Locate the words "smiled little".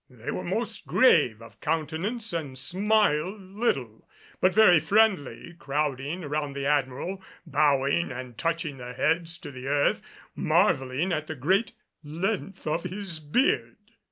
2.57-4.09